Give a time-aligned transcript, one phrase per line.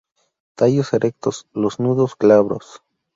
[0.55, 2.81] Tallos erectos, los nudos glabros.